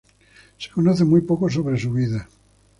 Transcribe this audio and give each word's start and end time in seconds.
Se 0.57 0.71
conoce 0.71 1.05
muy 1.05 1.21
poco 1.21 1.47
sobre 1.47 1.77
su 1.77 1.93
vida. 1.93 2.27